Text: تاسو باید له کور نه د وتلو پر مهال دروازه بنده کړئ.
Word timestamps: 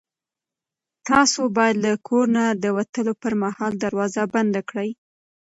تاسو 1.09 1.41
باید 1.57 1.75
له 1.85 1.93
کور 2.07 2.25
نه 2.37 2.45
د 2.63 2.65
وتلو 2.77 3.13
پر 3.21 3.33
مهال 3.43 3.73
دروازه 3.83 4.21
بنده 4.33 4.61
کړئ. 4.69 4.89